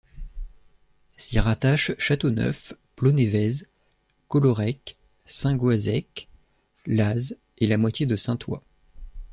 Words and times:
S’y 1.17 1.37
rattachent 1.39 1.93
Châteauneuf, 1.99 2.73
Plonévez, 2.95 3.67
Collorec, 4.29 4.97
Saint-Goazec, 5.27 6.27
Laz 6.87 7.37
et 7.59 7.67
la 7.67 7.77
moitié 7.77 8.07
de 8.07 8.15
Saint-Thois. 8.15 8.63